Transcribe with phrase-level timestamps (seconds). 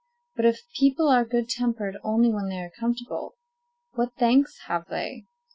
[0.35, 3.35] But if people are good tempered only when they are comfortable,
[3.91, 5.27] what thanks have they?